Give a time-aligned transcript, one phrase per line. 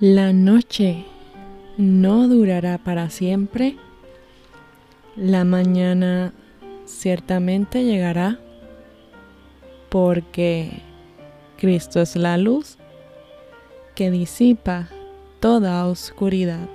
[0.00, 1.06] La noche
[1.76, 3.76] no durará para siempre.
[5.16, 6.32] La mañana
[6.84, 8.38] ciertamente llegará
[9.88, 10.82] porque
[11.56, 12.78] Cristo es la luz
[13.96, 14.88] que disipa
[15.40, 16.68] toda oscuridad.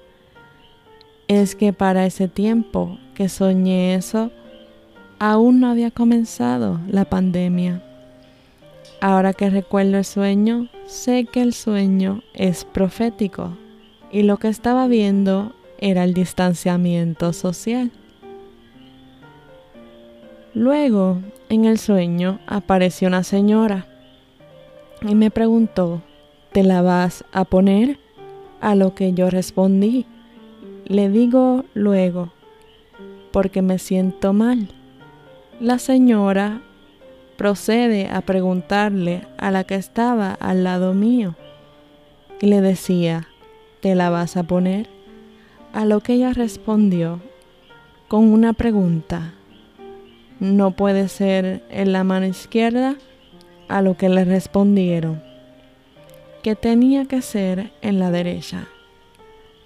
[1.29, 4.31] es que para ese tiempo que soñé eso,
[5.19, 7.83] aún no había comenzado la pandemia.
[9.01, 13.57] Ahora que recuerdo el sueño, sé que el sueño es profético
[14.11, 17.91] y lo que estaba viendo era el distanciamiento social.
[20.55, 21.19] Luego,
[21.49, 23.87] en el sueño, apareció una señora
[25.03, 26.03] y me preguntó,
[26.53, 27.99] ¿te la vas a poner?
[28.63, 30.07] A lo que yo respondí,
[30.87, 32.33] le digo luego,
[33.33, 34.69] porque me siento mal.
[35.61, 36.63] La señora
[37.37, 41.35] procede a preguntarle a la que estaba al lado mío
[42.41, 43.29] y le decía,
[43.87, 44.89] ¿te la vas a poner?
[45.73, 47.21] A lo que ella respondió
[48.09, 49.35] con una pregunta.
[50.41, 52.97] ¿No puede ser en la mano izquierda?
[53.69, 55.23] A lo que le respondieron
[56.43, 58.67] que tenía que ser en la derecha.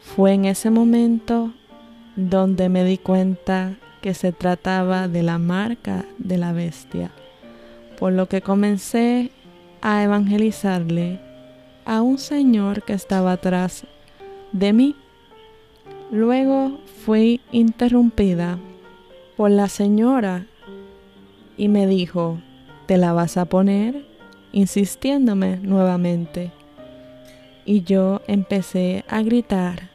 [0.02, 1.54] Fue en ese momento
[2.14, 7.10] donde me di cuenta que se trataba de la marca de la bestia,
[7.98, 9.30] por lo que comencé
[9.80, 11.18] a evangelizarle
[11.86, 13.86] a un señor que estaba atrás
[14.52, 14.96] de mí.
[16.10, 18.58] Luego fui interrumpida
[19.36, 20.46] por la señora
[21.56, 22.38] y me dijo,
[22.86, 24.10] ¿te la vas a poner?
[24.52, 26.50] insistiéndome nuevamente.
[27.64, 29.90] Y yo empecé a gritar,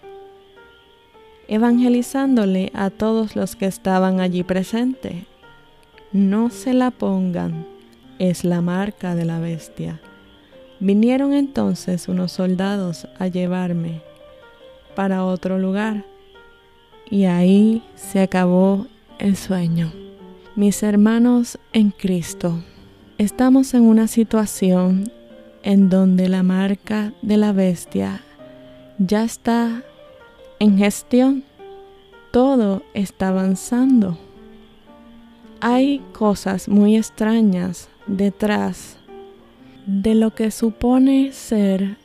[1.47, 5.15] evangelizándole a todos los que estaban allí presentes.
[6.11, 7.65] No se la pongan,
[8.19, 9.99] es la marca de la bestia.
[10.79, 14.01] Vinieron entonces unos soldados a llevarme
[14.95, 16.05] para otro lugar.
[17.09, 18.87] Y ahí se acabó
[19.19, 19.93] el sueño.
[20.55, 22.63] Mis hermanos en Cristo,
[23.17, 25.11] estamos en una situación
[25.63, 28.21] en donde la marca de la bestia
[28.97, 29.83] ya está
[30.59, 31.43] en gestión.
[32.31, 34.17] Todo está avanzando.
[35.59, 38.97] Hay cosas muy extrañas detrás
[39.85, 41.97] de lo que supone ser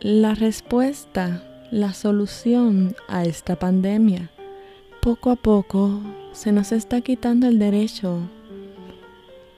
[0.00, 4.30] la respuesta la solución a esta pandemia.
[5.00, 6.00] Poco a poco
[6.32, 8.20] se nos está quitando el derecho,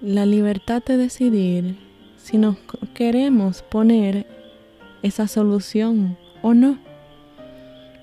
[0.01, 1.77] la libertad de decidir
[2.17, 2.57] si nos
[2.95, 4.27] queremos poner
[5.03, 6.79] esa solución o no.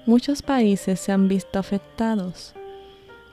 [0.06, 2.54] Muchos países se han visto afectados.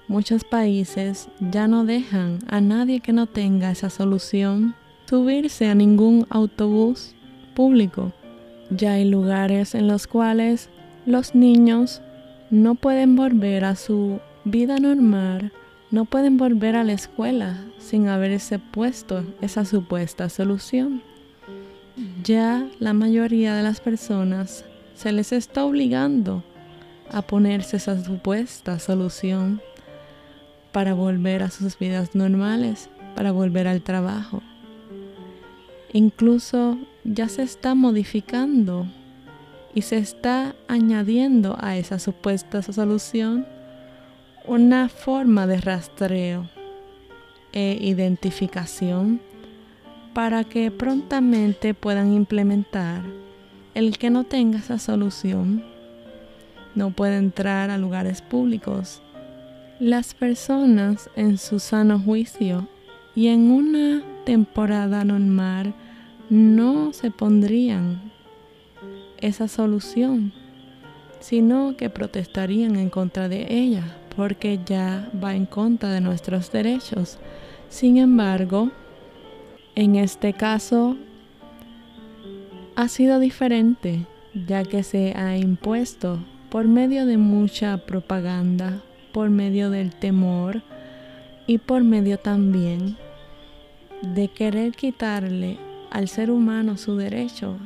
[0.08, 4.74] Muchos países ya no dejan a nadie que no tenga esa solución
[5.06, 7.14] subirse a ningún autobús
[7.54, 8.12] público
[8.76, 10.68] ya hay lugares en los cuales
[11.06, 12.02] los niños
[12.50, 15.52] no pueden volver a su vida normal
[15.92, 21.02] no pueden volver a la escuela sin haberse puesto esa supuesta solución.
[22.24, 24.64] Ya la mayoría de las personas
[24.94, 26.42] se les está obligando
[27.10, 29.60] a ponerse esa supuesta solución
[30.72, 34.42] para volver a sus vidas normales, para volver al trabajo.
[35.92, 38.86] Incluso ya se está modificando
[39.74, 43.46] y se está añadiendo a esa supuesta solución
[44.46, 46.48] una forma de rastreo
[47.52, 49.20] e identificación
[50.14, 53.02] para que prontamente puedan implementar
[53.74, 55.72] el que no tenga esa solución
[56.74, 59.02] no puede entrar a lugares públicos.
[59.78, 62.68] Las personas en su sano juicio
[63.14, 65.74] y en una temporada normal
[66.32, 68.10] no se pondrían
[69.18, 70.32] esa solución,
[71.20, 77.18] sino que protestarían en contra de ella, porque ya va en contra de nuestros derechos.
[77.68, 78.70] Sin embargo,
[79.74, 80.96] en este caso
[82.76, 84.06] ha sido diferente,
[84.46, 86.18] ya que se ha impuesto
[86.48, 88.80] por medio de mucha propaganda,
[89.12, 90.62] por medio del temor
[91.46, 92.96] y por medio también
[94.00, 95.58] de querer quitarle
[95.92, 97.56] al ser humano su derecho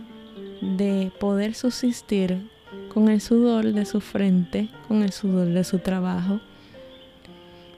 [0.61, 2.51] de poder subsistir
[2.93, 6.41] con el sudor de su frente, con el sudor de su trabajo.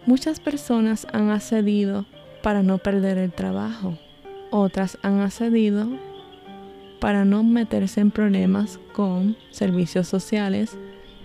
[0.06, 2.06] Muchas personas han accedido
[2.42, 3.98] para no perder el trabajo.
[4.50, 5.86] Otras han accedido
[6.98, 10.78] para no meterse en problemas con servicios sociales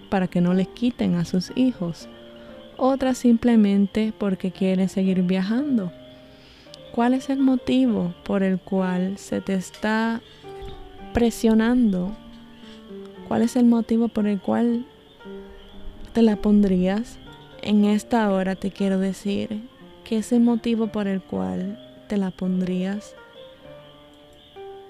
[0.10, 2.10] para que no les quiten a sus hijos.
[2.76, 5.94] Otras simplemente porque quieren seguir viajando.
[6.94, 10.22] ¿Cuál es el motivo por el cual se te está
[11.12, 12.12] presionando?
[13.28, 14.86] ¿Cuál es el motivo por el cual
[16.14, 17.18] te la pondrías?
[17.64, 19.68] En esta hora te quiero decir
[20.04, 21.80] que ese motivo por el cual
[22.10, 23.16] te la pondrías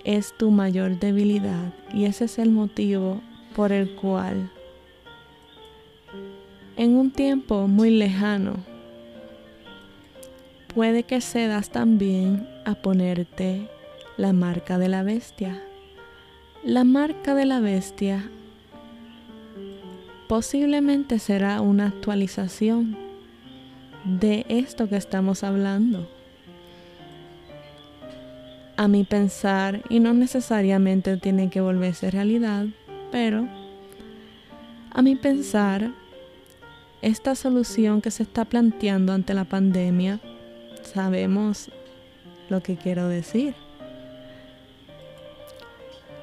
[0.03, 3.21] es tu mayor debilidad y ese es el motivo
[3.55, 4.51] por el cual
[6.75, 8.72] en un tiempo muy lejano
[10.75, 13.69] puede que cedas también a ponerte
[14.17, 15.61] la marca de la bestia.
[16.63, 18.29] La marca de la bestia
[20.27, 22.97] posiblemente será una actualización
[24.03, 26.09] de esto que estamos hablando.
[28.75, 32.65] A mi pensar, y no necesariamente tiene que volverse realidad,
[33.11, 33.47] pero
[34.91, 35.91] a mi pensar,
[37.03, 40.19] esta solución que se está planteando ante la pandemia,
[40.83, 41.69] sabemos
[42.49, 43.55] lo que quiero decir.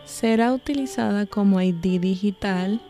[0.05, 2.81] Será utilizada como ID digital.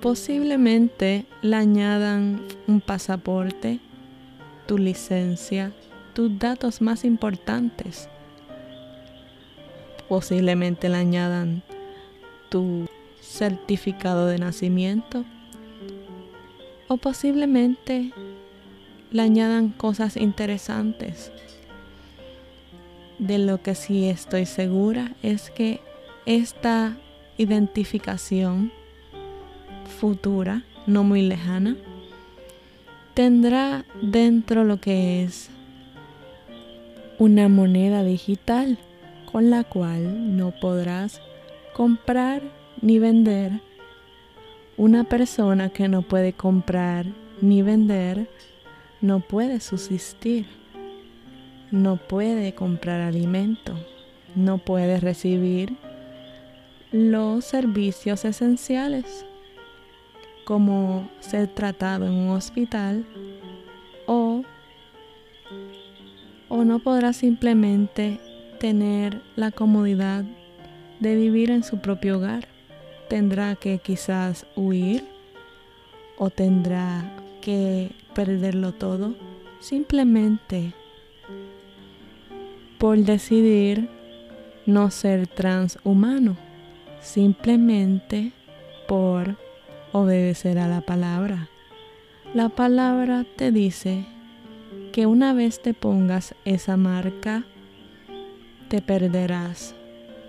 [0.00, 3.80] Posiblemente le añadan un pasaporte,
[4.66, 5.72] tu licencia,
[6.12, 8.08] tus datos más importantes.
[10.08, 11.62] Posiblemente le añadan
[12.50, 12.86] tu
[13.20, 15.24] certificado de nacimiento,
[16.88, 18.12] o posiblemente
[19.14, 21.30] le añadan cosas interesantes.
[23.20, 25.80] De lo que sí estoy segura es que
[26.26, 26.96] esta
[27.38, 28.72] identificación
[30.00, 31.76] futura, no muy lejana,
[33.14, 35.48] tendrá dentro lo que es
[37.20, 38.78] una moneda digital
[39.30, 41.20] con la cual no podrás
[41.72, 42.42] comprar
[42.82, 43.60] ni vender
[44.76, 47.06] una persona que no puede comprar
[47.40, 48.28] ni vender
[49.04, 50.46] no puede subsistir,
[51.70, 53.74] no puede comprar alimento,
[54.34, 55.76] no puede recibir
[56.90, 59.26] los servicios esenciales
[60.46, 63.04] como ser tratado en un hospital
[64.06, 64.42] o,
[66.48, 68.18] o no podrá simplemente
[68.58, 70.24] tener la comodidad
[71.00, 72.48] de vivir en su propio hogar.
[73.10, 75.04] Tendrá que quizás huir
[76.16, 77.04] o tendrá
[77.42, 79.14] que perderlo todo
[79.60, 80.72] simplemente
[82.78, 83.88] por decidir
[84.66, 86.36] no ser transhumano,
[87.00, 88.32] simplemente
[88.86, 89.36] por
[89.92, 91.48] obedecer a la palabra.
[92.34, 94.04] La palabra te dice
[94.92, 97.44] que una vez te pongas esa marca,
[98.68, 99.74] te perderás,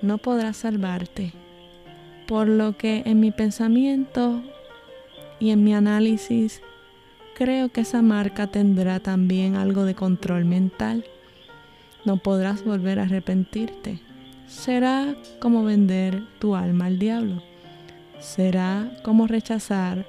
[0.01, 1.33] no podrás salvarte
[2.27, 4.41] por lo que en mi pensamiento
[5.39, 6.61] y en mi análisis
[7.35, 11.05] creo que esa marca tendrá también algo de control mental.
[12.05, 13.99] No podrás volver a arrepentirte.
[14.47, 17.43] Será como vender tu alma al diablo.
[18.19, 20.05] Será como rechazar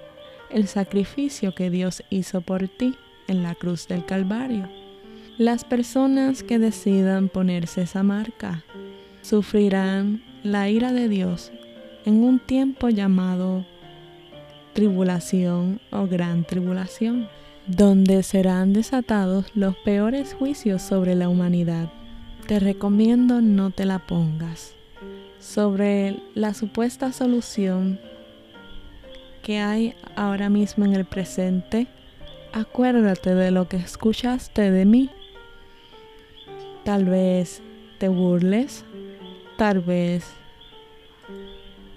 [0.51, 2.95] el sacrificio que Dios hizo por ti
[3.27, 4.69] en la cruz del Calvario.
[5.37, 8.65] Las personas que decidan ponerse esa marca
[9.21, 11.51] sufrirán la ira de Dios
[12.05, 13.67] en un tiempo llamado
[14.77, 17.31] tribulación o gran tribulación,
[17.67, 21.91] donde serán desatados los peores juicios sobre la humanidad.
[22.47, 24.75] Te recomiendo no te la pongas.
[25.41, 27.99] Sobre la supuesta solución
[29.43, 31.87] que hay ahora mismo en el presente,
[32.53, 35.09] acuérdate de lo que escuchaste de mí.
[36.85, 37.63] Tal vez
[37.97, 38.85] te burles,
[39.57, 40.27] tal vez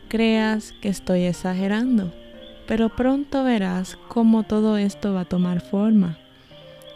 [0.08, 2.14] creas que estoy exagerando
[2.70, 6.20] pero pronto verás cómo todo esto va a tomar forma.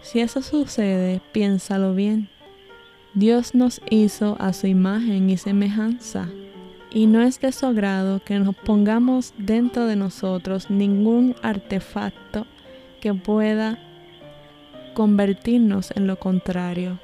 [0.03, 2.29] Si eso sucede, piénsalo bien.
[3.15, 6.29] Dios nos hizo a su imagen y semejanza,
[6.91, 12.45] y no es de su agrado que nos pongamos dentro de nosotros ningún artefacto
[13.01, 13.79] que pueda
[14.93, 16.99] convertirnos en lo contrario.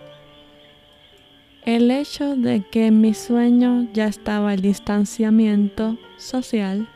[1.66, 6.88] El hecho de que en mi sueño ya estaba el distanciamiento social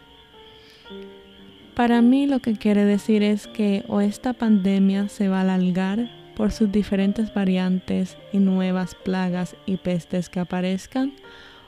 [1.75, 6.09] para mí lo que quiere decir es que o esta pandemia se va a alargar
[6.35, 11.13] por sus diferentes variantes y nuevas plagas y pestes que aparezcan,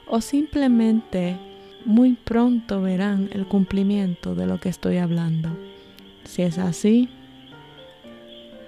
[0.08, 1.36] o simplemente
[1.84, 5.50] muy pronto verán el cumplimiento de lo que estoy hablando.
[6.24, 7.08] Si es así,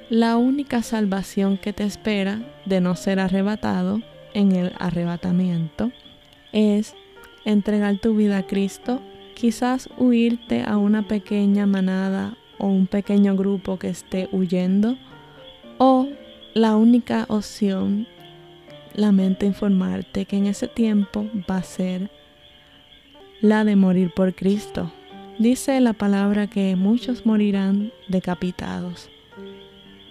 [0.09, 4.01] la única salvación que te espera de no ser arrebatado
[4.35, 5.91] en el arrebatamiento
[6.53, 6.95] es
[7.45, 9.03] entregar tu vida a Cristo
[9.39, 14.97] Quizás huirte a una pequeña manada o un pequeño grupo que esté huyendo.
[15.79, 16.09] O
[16.55, 18.09] la única opción,
[18.95, 22.11] lamento informarte que en ese tiempo va a ser
[23.41, 24.91] la de morir por Cristo.
[25.39, 29.09] Dice la palabra que muchos morirán decapitados.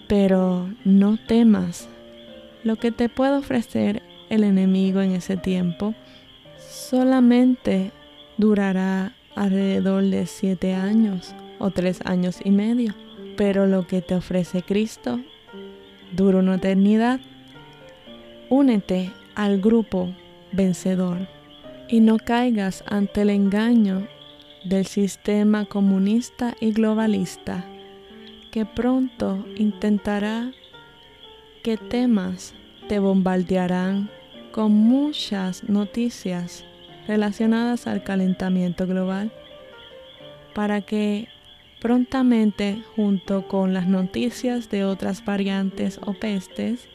[0.07, 1.89] Pero no temas.
[2.63, 5.95] Lo que te puede ofrecer el enemigo en ese tiempo
[6.57, 7.91] solamente
[8.37, 12.93] durará alrededor de siete años o tres años y medio,
[13.35, 15.19] pero lo que te ofrece Cristo
[16.15, 17.19] dura una eternidad.
[18.49, 20.13] Únete al grupo
[20.51, 21.27] vencedor
[21.87, 24.07] y no caigas ante el engaño
[24.65, 27.65] del sistema comunista y globalista
[28.51, 30.51] que pronto intentará
[31.63, 32.53] que temas
[32.87, 34.09] te bombardearán
[34.51, 36.65] con muchas noticias
[37.07, 39.31] relacionadas al calentamiento global
[40.53, 41.29] para que
[41.79, 46.89] prontamente junto con las noticias de otras variantes o pestes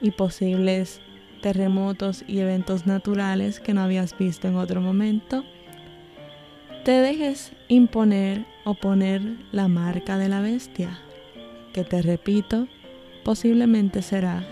[0.00, 1.00] y posibles
[1.42, 5.44] terremotos y eventos naturales que no habías visto en otro momento,
[6.84, 9.22] te dejes imponer o poner
[9.52, 10.98] la marca de la bestia,
[11.72, 12.66] que te repito,
[13.24, 14.44] posiblemente será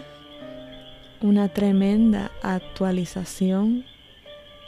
[1.21, 3.85] una tremenda actualización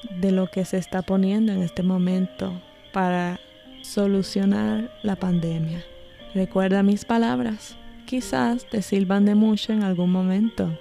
[0.02, 2.52] de lo que se está poniendo en este momento
[2.92, 3.40] para
[3.82, 5.84] solucionar la pandemia.
[6.34, 7.76] Recuerda mis palabras,
[8.06, 10.78] quizás te sirvan de mucho en algún momento.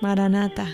[0.00, 0.66] Maranata.